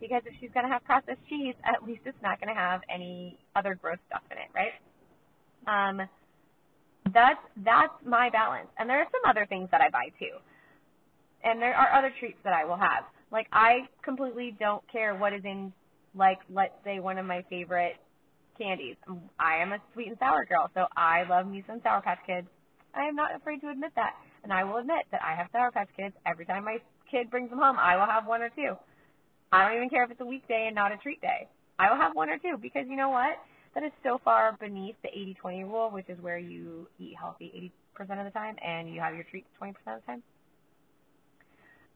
because 0.00 0.22
if 0.28 0.36
she's 0.40 0.52
going 0.52 0.64
to 0.64 0.72
have 0.72 0.84
processed 0.84 1.20
cheese, 1.28 1.56
at 1.64 1.80
least 1.82 2.04
it's 2.04 2.20
not 2.22 2.40
going 2.40 2.52
to 2.52 2.58
have 2.58 2.84
any 2.92 3.40
other 3.56 3.74
gross 3.74 3.98
stuff 4.06 4.22
in 4.30 4.36
it, 4.36 4.52
right? 4.52 4.76
Um, 5.64 6.04
that's 7.12 7.40
that's 7.64 7.96
my 8.04 8.28
balance. 8.28 8.68
And 8.78 8.88
there 8.88 9.00
are 9.00 9.08
some 9.10 9.24
other 9.28 9.46
things 9.48 9.68
that 9.72 9.80
I 9.80 9.88
buy 9.88 10.12
too 10.20 10.36
and 11.44 11.60
there 11.60 11.74
are 11.74 11.92
other 11.96 12.12
treats 12.18 12.38
that 12.44 12.52
I 12.52 12.64
will 12.64 12.76
have. 12.76 13.04
Like 13.32 13.46
I 13.52 13.88
completely 14.02 14.56
don't 14.58 14.82
care 14.90 15.14
what 15.14 15.32
is 15.32 15.44
in 15.44 15.72
like 16.14 16.38
let's 16.52 16.74
say 16.84 17.00
one 17.00 17.18
of 17.18 17.26
my 17.26 17.44
favorite 17.48 17.96
candies. 18.58 18.96
I 19.38 19.56
am 19.62 19.72
a 19.72 19.78
sweet 19.94 20.08
and 20.08 20.18
sour 20.18 20.44
girl, 20.44 20.70
so 20.74 20.86
I 20.96 21.24
love 21.28 21.46
me 21.46 21.64
some 21.66 21.80
Sour 21.82 22.02
Patch 22.02 22.18
Kids. 22.26 22.46
I 22.94 23.04
am 23.04 23.16
not 23.16 23.34
afraid 23.34 23.60
to 23.60 23.70
admit 23.70 23.92
that. 23.96 24.14
And 24.42 24.52
I 24.52 24.64
will 24.64 24.78
admit 24.78 25.06
that 25.12 25.20
I 25.22 25.34
have 25.34 25.48
Sour 25.52 25.70
Patch 25.70 25.88
Kids. 25.96 26.14
Every 26.26 26.44
time 26.44 26.64
my 26.64 26.78
kid 27.10 27.30
brings 27.30 27.50
them 27.50 27.58
home, 27.58 27.76
I 27.78 27.96
will 27.96 28.06
have 28.06 28.26
one 28.26 28.42
or 28.42 28.50
two. 28.50 28.74
I 29.52 29.66
don't 29.66 29.76
even 29.76 29.88
care 29.88 30.04
if 30.04 30.10
it's 30.10 30.20
a 30.20 30.26
weekday 30.26 30.64
and 30.66 30.74
not 30.74 30.92
a 30.92 30.96
treat 30.98 31.20
day. 31.20 31.46
I 31.78 31.90
will 31.90 31.98
have 31.98 32.14
one 32.14 32.28
or 32.28 32.38
two 32.38 32.56
because 32.60 32.84
you 32.88 32.96
know 32.96 33.10
what? 33.10 33.38
That 33.74 33.84
is 33.84 33.92
so 34.02 34.20
far 34.24 34.56
beneath 34.60 34.96
the 35.02 35.08
80-20 35.44 35.62
rule, 35.64 35.90
which 35.90 36.08
is 36.08 36.18
where 36.20 36.38
you 36.38 36.88
eat 36.98 37.14
healthy 37.18 37.72
80% 37.98 38.18
of 38.18 38.24
the 38.24 38.30
time 38.32 38.56
and 38.64 38.92
you 38.92 39.00
have 39.00 39.14
your 39.14 39.24
treats 39.24 39.46
20% 39.62 39.70
of 39.70 40.00
the 40.00 40.06
time 40.06 40.22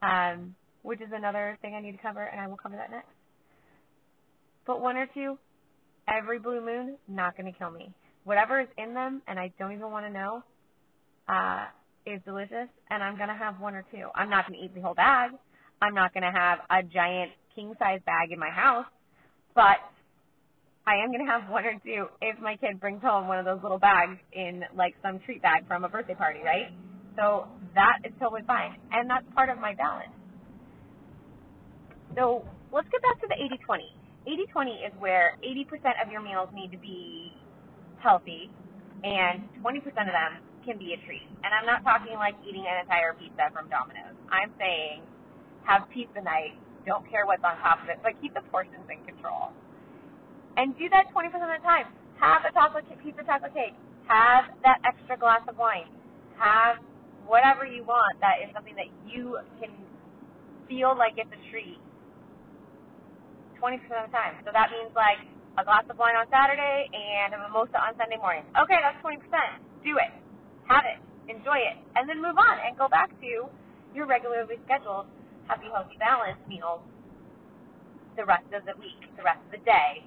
um, 0.04 0.54
which 0.84 1.00
is 1.00 1.08
another 1.12 1.58
thing 1.62 1.74
I 1.74 1.80
need 1.80 1.92
to 1.92 1.98
cover, 1.98 2.22
and 2.22 2.40
I 2.40 2.46
will 2.46 2.58
cover 2.58 2.76
that 2.76 2.90
next. 2.90 3.08
But 4.66 4.80
one 4.80 4.96
or 4.96 5.06
two, 5.12 5.38
every 6.06 6.38
blue 6.38 6.60
moon, 6.60 6.96
not 7.08 7.36
going 7.36 7.50
to 7.50 7.58
kill 7.58 7.70
me. 7.70 7.92
Whatever 8.24 8.60
is 8.60 8.68
in 8.76 8.92
them, 8.92 9.22
and 9.26 9.38
I 9.38 9.50
don't 9.58 9.72
even 9.72 9.90
want 9.90 10.04
to 10.06 10.12
know, 10.12 10.42
uh, 11.26 11.64
is 12.06 12.20
delicious, 12.26 12.68
and 12.90 13.02
I'm 13.02 13.16
going 13.16 13.28
to 13.28 13.34
have 13.34 13.58
one 13.60 13.74
or 13.74 13.84
two. 13.90 14.08
I'm 14.14 14.28
not 14.28 14.46
going 14.46 14.60
to 14.60 14.64
eat 14.64 14.74
the 14.74 14.82
whole 14.82 14.94
bag. 14.94 15.30
I'm 15.80 15.94
not 15.94 16.12
going 16.12 16.22
to 16.22 16.30
have 16.30 16.58
a 16.68 16.82
giant 16.82 17.32
king 17.54 17.72
size 17.78 18.00
bag 18.04 18.30
in 18.30 18.38
my 18.38 18.50
house, 18.50 18.86
but 19.54 19.80
I 20.86 20.96
am 21.02 21.10
going 21.12 21.24
to 21.24 21.32
have 21.32 21.48
one 21.48 21.64
or 21.64 21.80
two 21.82 22.06
if 22.20 22.38
my 22.40 22.56
kid 22.56 22.78
brings 22.78 23.00
home 23.00 23.26
one 23.26 23.38
of 23.38 23.46
those 23.46 23.60
little 23.62 23.78
bags 23.78 24.18
in 24.34 24.64
like 24.76 24.94
some 25.02 25.18
treat 25.24 25.40
bag 25.40 25.66
from 25.66 25.84
a 25.84 25.88
birthday 25.88 26.14
party, 26.14 26.40
right? 26.44 26.68
So 27.16 27.46
that 27.74 28.04
is 28.04 28.12
totally 28.20 28.42
fine. 28.46 28.76
And 28.92 29.08
that's 29.08 29.24
part 29.34 29.48
of 29.48 29.58
my 29.58 29.74
balance. 29.74 30.12
So 32.16 32.46
let's 32.72 32.88
get 32.90 33.02
back 33.02 33.20
to 33.22 33.26
the 33.26 33.34
80 33.34 33.58
20. 33.66 33.84
80 34.26 34.46
20 34.52 34.70
is 34.86 34.92
where 34.98 35.36
80% 35.42 36.00
of 36.00 36.10
your 36.10 36.22
meals 36.22 36.48
need 36.54 36.70
to 36.70 36.78
be 36.78 37.34
healthy 37.98 38.50
and 39.02 39.42
20% 39.60 39.84
of 39.84 40.14
them 40.14 40.40
can 40.64 40.78
be 40.78 40.94
a 40.94 40.98
treat. 41.04 41.26
And 41.44 41.52
I'm 41.52 41.66
not 41.66 41.84
talking 41.84 42.14
like 42.14 42.34
eating 42.46 42.64
an 42.64 42.80
entire 42.80 43.12
pizza 43.18 43.52
from 43.52 43.68
Domino's. 43.68 44.16
I'm 44.30 44.54
saying 44.56 45.02
have 45.66 45.90
pizza 45.92 46.22
night, 46.22 46.56
don't 46.86 47.04
care 47.10 47.26
what's 47.26 47.44
on 47.44 47.58
top 47.60 47.82
of 47.82 47.88
it, 47.88 47.98
but 48.02 48.16
keep 48.22 48.32
the 48.32 48.44
portions 48.48 48.84
in 48.88 49.00
control. 49.04 49.52
And 50.56 50.76
do 50.78 50.88
that 50.88 51.10
20% 51.12 51.34
of 51.34 51.50
the 51.50 51.62
time. 51.66 51.90
Have 52.20 52.46
a 52.46 52.52
chocolate 52.52 52.86
pizza 53.02 53.24
chocolate 53.26 53.52
cake. 53.52 53.74
Have 54.06 54.54
that 54.62 54.78
extra 54.86 55.18
glass 55.18 55.42
of 55.48 55.58
wine. 55.58 55.90
Have 56.38 56.78
whatever 57.26 57.66
you 57.66 57.82
want 57.82 58.20
that 58.20 58.40
is 58.44 58.52
something 58.54 58.76
that 58.76 58.88
you 59.08 59.40
can 59.60 59.72
feel 60.68 60.96
like 60.96 61.14
it's 61.16 61.32
a 61.32 61.50
treat 61.50 61.80
20% 63.60 63.80
of 64.00 64.10
the 64.10 64.14
time. 64.14 64.38
So 64.44 64.50
that 64.52 64.70
means 64.70 64.90
like 64.94 65.22
a 65.58 65.64
glass 65.64 65.86
of 65.88 65.98
wine 65.98 66.16
on 66.18 66.26
Saturday 66.30 66.90
and 66.90 67.34
a 67.34 67.38
mimosa 67.46 67.78
on 67.78 67.94
Sunday 67.96 68.18
morning. 68.18 68.42
Okay, 68.58 68.78
that's 68.82 68.98
20%. 69.02 69.20
Do 69.82 69.96
it. 69.98 70.12
Have 70.66 70.84
it. 70.86 70.98
Enjoy 71.30 71.58
it. 71.58 71.76
And 71.96 72.08
then 72.08 72.20
move 72.20 72.36
on 72.36 72.56
and 72.62 72.76
go 72.76 72.88
back 72.88 73.08
to 73.20 73.48
your 73.94 74.06
regularly 74.06 74.58
scheduled 74.64 75.06
happy, 75.46 75.68
healthy, 75.72 75.96
balanced 76.00 76.40
meals 76.48 76.80
the 78.16 78.24
rest 78.24 78.46
of 78.54 78.64
the 78.64 78.72
week, 78.80 78.98
the 79.16 79.22
rest 79.22 79.42
of 79.46 79.60
the 79.60 79.64
day. 79.66 80.02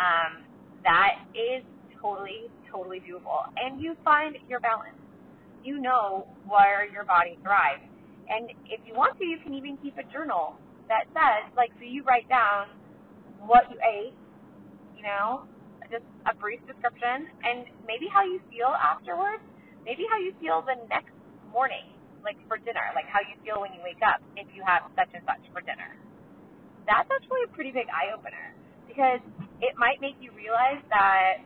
Um, 0.00 0.42
that 0.82 1.22
is 1.36 1.62
totally, 2.00 2.50
totally 2.70 2.98
doable. 3.00 3.46
And 3.56 3.80
you 3.80 3.94
find 4.02 4.36
your 4.48 4.58
balance 4.58 4.96
you 5.64 5.78
know 5.78 6.26
where 6.46 6.86
your 6.90 7.04
body 7.04 7.38
thrives. 7.42 7.82
And 8.28 8.50
if 8.66 8.80
you 8.86 8.94
want 8.94 9.18
to, 9.18 9.24
you 9.24 9.38
can 9.42 9.54
even 9.54 9.76
keep 9.78 9.96
a 9.98 10.04
journal 10.12 10.54
that 10.88 11.06
says, 11.14 11.50
like, 11.56 11.70
so 11.78 11.84
you 11.84 12.02
write 12.02 12.28
down 12.28 12.66
what 13.46 13.68
you 13.70 13.78
ate, 13.82 14.14
you 14.96 15.02
know, 15.02 15.44
just 15.90 16.06
a 16.30 16.34
brief 16.34 16.62
description, 16.66 17.28
and 17.44 17.66
maybe 17.86 18.06
how 18.08 18.22
you 18.24 18.40
feel 18.48 18.72
afterwards, 18.72 19.42
maybe 19.84 20.06
how 20.08 20.18
you 20.18 20.32
feel 20.40 20.62
the 20.64 20.78
next 20.88 21.12
morning, 21.52 21.84
like 22.24 22.38
for 22.48 22.56
dinner, 22.56 22.86
like 22.94 23.06
how 23.10 23.20
you 23.20 23.36
feel 23.44 23.60
when 23.60 23.74
you 23.74 23.82
wake 23.84 24.00
up 24.00 24.22
if 24.38 24.46
you 24.54 24.62
have 24.64 24.86
such 24.96 25.10
and 25.12 25.22
such 25.26 25.42
for 25.52 25.60
dinner. 25.60 25.98
That's 26.86 27.08
actually 27.10 27.44
a 27.46 27.50
pretty 27.52 27.70
big 27.70 27.86
eye 27.92 28.14
opener 28.14 28.54
because 28.88 29.20
it 29.60 29.74
might 29.78 30.00
make 30.00 30.16
you 30.18 30.32
realize 30.34 30.82
that 30.90 31.44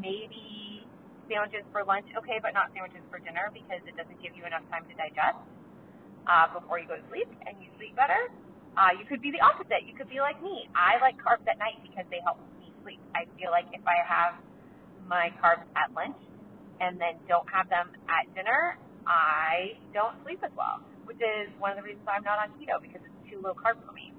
maybe 0.00 0.86
sandwiches 1.28 1.64
for 1.70 1.84
lunch, 1.84 2.06
okay, 2.18 2.38
but 2.42 2.52
not 2.52 2.72
sandwiches 2.74 3.04
for 3.10 3.18
dinner 3.22 3.50
because 3.54 3.80
it 3.86 3.94
doesn't 3.94 4.18
give 4.22 4.34
you 4.34 4.44
enough 4.46 4.64
time 4.70 4.82
to 4.90 4.94
digest 4.98 5.38
uh, 6.26 6.50
before 6.52 6.78
you 6.78 6.86
go 6.90 6.96
to 6.98 7.06
sleep 7.08 7.28
and 7.46 7.56
you 7.62 7.68
sleep 7.78 7.94
better. 7.94 8.28
Uh, 8.76 8.94
you 8.98 9.04
could 9.04 9.20
be 9.20 9.30
the 9.30 9.42
opposite. 9.42 9.82
You 9.86 9.94
could 9.94 10.08
be 10.08 10.20
like 10.20 10.38
me. 10.42 10.68
I 10.74 11.00
like 11.02 11.18
carbs 11.18 11.46
at 11.50 11.58
night 11.58 11.82
because 11.82 12.06
they 12.10 12.22
help 12.22 12.38
me 12.62 12.70
sleep. 12.82 13.00
I 13.14 13.26
feel 13.38 13.50
like 13.50 13.66
if 13.74 13.82
I 13.86 13.98
have 14.06 14.38
my 15.06 15.34
carbs 15.42 15.66
at 15.74 15.90
lunch 15.92 16.16
and 16.80 17.00
then 17.00 17.18
don't 17.26 17.46
have 17.50 17.68
them 17.68 17.90
at 18.06 18.30
dinner, 18.34 18.78
I 19.06 19.74
don't 19.92 20.14
sleep 20.22 20.40
as 20.46 20.54
well, 20.54 20.80
which 21.04 21.18
is 21.18 21.50
one 21.58 21.74
of 21.74 21.76
the 21.82 21.84
reasons 21.84 22.06
I'm 22.06 22.22
not 22.22 22.38
on 22.38 22.54
keto 22.56 22.78
because 22.80 23.02
it's 23.02 23.20
too 23.26 23.42
low 23.42 23.58
carb 23.58 23.76
for 23.84 23.92
me. 23.92 24.14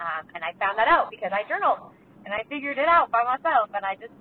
Um, 0.00 0.24
and 0.34 0.42
I 0.42 0.54
found 0.56 0.78
that 0.78 0.88
out 0.88 1.10
because 1.10 1.34
I 1.34 1.44
journaled 1.44 1.92
and 2.24 2.32
I 2.32 2.46
figured 2.48 2.78
it 2.78 2.88
out 2.88 3.10
by 3.10 3.22
myself 3.26 3.70
and 3.74 3.84
I 3.84 3.94
just, 3.98 4.14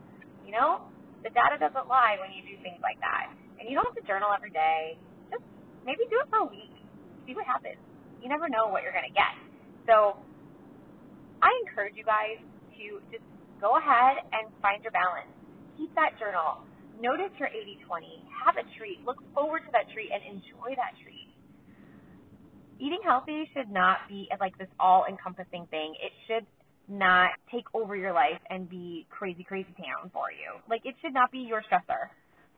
you 0.43 0.51
know, 0.51 0.83
the 1.23 1.29
data 1.31 1.57
doesn't 1.57 1.87
lie 1.87 2.17
when 2.19 2.35
you 2.35 2.43
do 2.43 2.59
things 2.61 2.81
like 2.83 2.99
that. 2.99 3.31
And 3.57 3.69
you 3.69 3.73
don't 3.73 3.87
have 3.87 3.97
to 3.97 4.05
journal 4.05 4.29
every 4.35 4.51
day. 4.51 4.97
Just 5.31 5.45
maybe 5.85 6.05
do 6.09 6.19
it 6.21 6.29
for 6.29 6.45
a 6.45 6.49
week. 6.49 6.73
See 7.25 7.33
what 7.33 7.45
happens. 7.45 7.81
You 8.21 8.29
never 8.29 8.49
know 8.49 8.67
what 8.67 8.83
you're 8.83 8.95
going 8.95 9.07
to 9.07 9.13
get. 9.15 9.33
So 9.85 10.17
I 11.41 11.51
encourage 11.65 11.95
you 11.95 12.03
guys 12.03 12.41
to 12.77 13.01
just 13.11 13.23
go 13.61 13.77
ahead 13.77 14.25
and 14.33 14.51
find 14.61 14.83
your 14.83 14.91
balance. 14.91 15.29
Keep 15.77 15.93
that 15.95 16.17
journal. 16.19 16.65
Notice 16.99 17.31
your 17.37 17.49
80-20. 17.49 18.25
Have 18.45 18.57
a 18.57 18.65
treat. 18.77 19.05
Look 19.05 19.21
forward 19.33 19.61
to 19.65 19.71
that 19.71 19.89
treat 19.93 20.09
and 20.13 20.21
enjoy 20.25 20.73
that 20.75 20.97
treat. 21.03 21.29
Eating 22.79 23.01
healthy 23.05 23.49
should 23.53 23.69
not 23.71 23.97
be 24.09 24.29
like 24.39 24.57
this 24.57 24.69
all-encompassing 24.79 25.67
thing. 25.69 25.93
It 26.01 26.11
should 26.27 26.45
not 26.87 27.31
take 27.51 27.65
over 27.73 27.95
your 27.95 28.13
life 28.13 28.39
and 28.49 28.69
be 28.69 29.05
crazy, 29.09 29.43
crazy 29.43 29.73
town 29.77 30.09
for 30.13 30.31
you. 30.31 30.61
Like 30.69 30.81
it 30.85 30.95
should 31.01 31.13
not 31.13 31.31
be 31.31 31.39
your 31.39 31.61
stressor. 31.61 32.09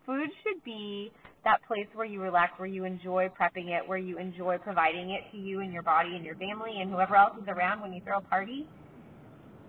Food 0.06 0.30
should 0.44 0.64
be 0.64 1.12
that 1.44 1.66
place 1.68 1.88
where 1.94 2.06
you 2.06 2.22
relax, 2.22 2.54
where 2.58 2.68
you 2.68 2.86
enjoy 2.86 3.30
prepping 3.40 3.70
it, 3.70 3.88
where 3.88 3.98
you 3.98 4.18
enjoy 4.18 4.58
providing 4.58 5.12
it 5.12 5.22
to 5.32 5.38
you 5.38 5.62
and 5.62 5.72
your 5.72 5.84
body 5.84 6.16
and 6.16 6.26
your 6.26 6.36
family 6.36 6.82
and 6.82 6.92
whoever 6.92 7.16
else 7.16 7.36
is 7.42 7.48
around 7.48 7.82
when 7.82 7.94
you 7.94 8.02
throw 8.04 8.18
a 8.18 8.22
party. 8.22 8.68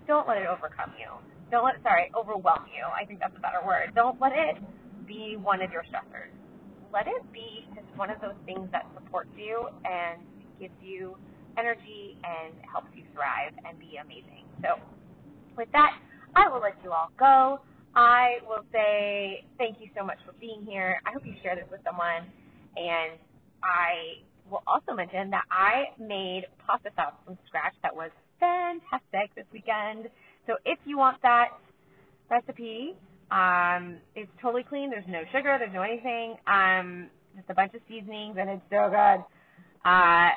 Don't 0.06 0.26
let 0.26 0.38
it 0.38 0.46
overcome 0.46 0.92
you. 0.98 1.06
Don't 1.50 1.64
let 1.64 1.82
sorry, 1.82 2.10
overwhelm 2.18 2.66
you. 2.74 2.84
I 2.84 3.04
think 3.04 3.20
that's 3.20 3.36
a 3.36 3.40
better 3.40 3.64
word. 3.64 3.92
Don't 3.94 4.20
let 4.20 4.32
it 4.32 4.56
be 5.06 5.36
one 5.40 5.62
of 5.62 5.70
your 5.72 5.82
stressors. 5.82 6.34
Let 6.92 7.06
it 7.06 7.22
be 7.32 7.66
just 7.74 7.86
one 7.96 8.10
of 8.10 8.20
those 8.20 8.38
things 8.46 8.68
that 8.72 8.86
supports 8.94 9.30
you 9.36 9.68
and 9.84 10.20
gives 10.58 10.74
you 10.82 11.16
energy 11.58 12.16
and 12.24 12.54
helps 12.70 12.88
you 12.94 13.04
thrive 13.14 13.52
and 13.66 13.78
be 13.78 13.98
amazing. 14.02 14.46
So 14.62 14.78
with 15.56 15.68
that, 15.72 15.98
I 16.34 16.48
will 16.48 16.60
let 16.60 16.76
you 16.82 16.92
all 16.92 17.10
go. 17.18 17.60
I 17.94 18.38
will 18.48 18.64
say 18.72 19.44
thank 19.58 19.80
you 19.80 19.88
so 19.96 20.04
much 20.04 20.18
for 20.24 20.32
being 20.40 20.64
here. 20.66 21.00
I 21.06 21.12
hope 21.12 21.26
you 21.26 21.34
share 21.42 21.56
this 21.56 21.66
with 21.70 21.80
someone. 21.84 22.30
And 22.76 23.18
I 23.62 24.22
will 24.50 24.62
also 24.66 24.94
mention 24.94 25.30
that 25.30 25.44
I 25.50 25.90
made 25.98 26.46
pasta 26.66 26.90
sauce 26.96 27.14
from 27.24 27.38
scratch 27.46 27.74
that 27.82 27.94
was 27.94 28.10
fantastic 28.38 29.34
this 29.34 29.46
weekend. 29.52 30.08
So 30.46 30.54
if 30.64 30.78
you 30.84 30.98
want 30.98 31.20
that 31.22 31.48
recipe, 32.30 32.94
um, 33.30 33.96
it's 34.14 34.30
totally 34.40 34.64
clean. 34.64 34.90
There's 34.90 35.04
no 35.08 35.22
sugar. 35.32 35.56
There's 35.58 35.74
no 35.74 35.82
anything. 35.82 36.36
Um, 36.46 37.08
just 37.36 37.48
a 37.50 37.54
bunch 37.54 37.74
of 37.74 37.80
seasonings, 37.88 38.36
and 38.38 38.50
it's 38.50 38.62
so 38.70 38.90
good. 38.90 39.24
Uh, 39.88 40.30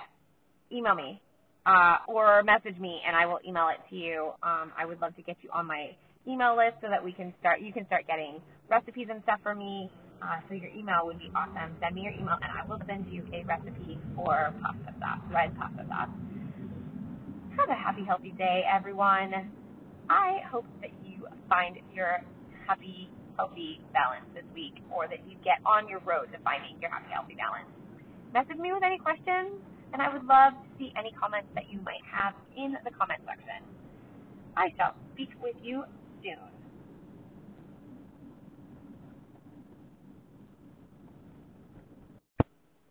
email 0.72 0.96
me 0.96 1.22
uh, 1.66 1.98
or 2.08 2.44
message 2.44 2.80
me, 2.80 3.02
and 3.06 3.16
I 3.16 3.26
will 3.26 3.40
email 3.48 3.70
it 3.70 3.80
to 3.90 3.96
you. 3.96 4.32
Um, 4.44 4.72
I 4.78 4.86
would 4.86 5.02
love 5.02 5.16
to 5.16 5.22
get 5.22 5.38
you 5.42 5.50
on 5.54 5.66
my 5.66 5.92
email 6.28 6.56
list 6.56 6.78
so 6.82 6.88
that 6.90 7.04
we 7.04 7.12
can 7.12 7.34
start. 7.40 7.62
You 7.62 7.74
can 7.74 7.86
start 7.88 8.08
getting 8.08 8.42
recipes 8.70 9.08
and 9.10 9.22
stuff 9.24 9.40
for 9.44 9.56
me. 9.56 9.90
Uh, 10.22 10.40
so 10.48 10.56
your 10.56 10.72
email 10.72 11.04
would 11.04 11.20
be 11.20 11.30
awesome. 11.36 11.76
Send 11.84 11.96
me 11.96 12.04
your 12.08 12.14
email, 12.14 12.40
and 12.40 12.48
I 12.48 12.64
will 12.68 12.80
send 12.88 13.08
you 13.12 13.24
a 13.34 13.44
recipe 13.44 14.00
for 14.16 14.54
pasta 14.64 14.96
sauce, 15.00 15.20
red 15.34 15.52
pasta 15.60 15.84
sauce. 15.90 16.14
Have 17.60 17.70
a 17.70 17.76
happy, 17.76 18.04
healthy 18.08 18.32
day, 18.38 18.64
everyone. 18.64 19.52
I 20.10 20.40
hope 20.50 20.66
that 20.82 20.92
you 21.04 21.28
find 21.50 21.78
your 21.94 22.24
happy, 22.68 23.10
healthy 23.36 23.82
balance 23.92 24.26
this 24.34 24.48
week, 24.56 24.80
or 24.96 25.08
that 25.08 25.20
you 25.28 25.36
get 25.44 25.60
on 25.66 25.90
your 25.90 26.00
road 26.08 26.32
to 26.32 26.40
finding 26.44 26.80
your 26.80 26.90
happy, 26.90 27.12
healthy 27.12 27.36
balance. 27.36 27.68
Message 28.34 28.58
me 28.58 28.72
with 28.72 28.84
any 28.84 28.98
questions, 28.98 29.60
and 29.92 30.02
I 30.02 30.08
would 30.08 30.24
love 30.26 30.54
to 30.56 30.70
see 30.80 30.94
any 30.98 31.12
comments 31.20 31.50
that 31.56 31.68
you 31.70 31.80
might 31.84 32.04
have 32.08 32.34
in 32.56 32.76
the 32.84 32.92
comment 32.96 33.20
section. 33.28 33.60
I 34.56 34.72
shall 34.78 34.96
speak 35.14 35.30
with 35.42 35.56
you 35.62 35.84
soon. 36.24 36.40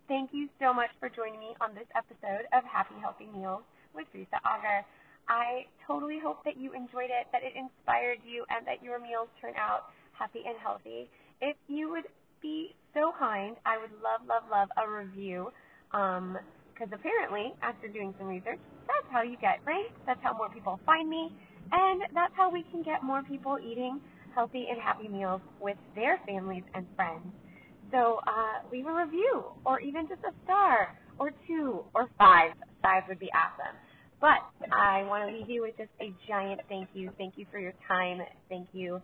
Thank 0.07 0.29
you 0.31 0.47
so 0.61 0.73
much 0.73 0.93
for 0.99 1.09
joining 1.09 1.39
me 1.39 1.57
on 1.57 1.73
this 1.73 1.89
episode 1.97 2.45
of 2.53 2.61
Happy 2.69 2.93
Healthy 3.01 3.33
Meals 3.33 3.65
with 3.97 4.05
Risa 4.13 4.37
Auger. 4.45 4.85
I 5.25 5.65
totally 5.87 6.19
hope 6.21 6.43
that 6.45 6.59
you 6.59 6.75
enjoyed 6.75 7.09
it, 7.09 7.31
that 7.31 7.41
it 7.41 7.57
inspired 7.57 8.19
you, 8.21 8.45
and 8.53 8.67
that 8.67 8.83
your 8.83 8.99
meals 8.99 9.31
turn 9.41 9.57
out 9.57 9.89
happy 10.13 10.43
and 10.45 10.59
healthy. 10.61 11.09
If 11.41 11.55
you 11.65 11.89
would 11.89 12.05
be 12.43 12.75
so 12.93 13.15
kind, 13.17 13.55
I 13.65 13.79
would 13.79 13.95
love, 14.03 14.21
love, 14.27 14.43
love 14.51 14.69
a 14.77 14.85
review. 14.85 15.49
Because 15.89 16.91
um, 16.91 16.93
apparently, 16.93 17.55
after 17.63 17.87
doing 17.87 18.13
some 18.19 18.27
research, 18.27 18.59
that's 18.85 19.09
how 19.09 19.23
you 19.23 19.39
get 19.39 19.63
ranked. 19.65 19.97
That's 20.05 20.21
how 20.21 20.35
more 20.35 20.49
people 20.53 20.77
find 20.85 21.09
me. 21.09 21.31
And 21.73 22.03
that's 22.15 22.33
how 22.37 22.51
we 22.53 22.65
can 22.71 22.83
get 22.83 23.03
more 23.03 23.23
people 23.23 23.57
eating 23.59 24.01
healthy 24.35 24.67
and 24.71 24.81
happy 24.81 25.09
meals 25.09 25.41
with 25.61 25.77
their 25.95 26.19
families 26.27 26.65
and 26.75 26.87
friends. 26.95 27.27
So 27.91 28.21
uh, 28.27 28.69
leave 28.71 28.87
a 28.87 28.93
review, 28.93 29.45
or 29.65 29.81
even 29.81 30.07
just 30.09 30.21
a 30.23 30.33
star, 30.45 30.95
or 31.19 31.31
two, 31.47 31.85
or 31.95 32.09
five. 32.19 32.53
Five 32.83 33.03
would 33.09 33.19
be 33.19 33.31
awesome. 33.33 33.77
But 34.21 34.41
I 34.73 35.03
want 35.05 35.29
to 35.29 35.37
leave 35.37 35.49
you 35.49 35.63
with 35.63 35.77
just 35.77 35.91
a 36.01 36.13
giant 36.29 36.61
thank 36.69 36.89
you. 36.93 37.11
Thank 37.19 37.35
you 37.37 37.47
for 37.51 37.59
your 37.59 37.73
time. 37.87 38.21
Thank 38.49 38.69
you 38.73 39.01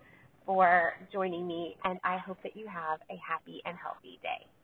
for 0.48 0.94
joining 1.14 1.48
me, 1.48 1.78
and 1.86 2.00
I 2.04 2.20
hope 2.20 2.40
that 2.44 2.58
you 2.58 2.68
have 2.68 3.00
a 3.12 3.18
happy 3.28 3.62
and 3.66 3.78
healthy 3.78 4.20
day. 4.24 4.59